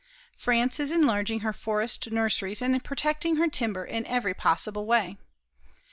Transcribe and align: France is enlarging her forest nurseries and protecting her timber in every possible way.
France 0.35 0.79
is 0.79 0.91
enlarging 0.91 1.41
her 1.41 1.53
forest 1.53 2.09
nurseries 2.11 2.59
and 2.63 2.83
protecting 2.83 3.35
her 3.35 3.47
timber 3.47 3.85
in 3.85 4.03
every 4.07 4.33
possible 4.33 4.87
way. 4.87 5.15